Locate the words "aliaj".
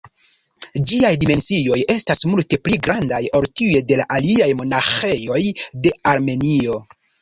4.19-4.53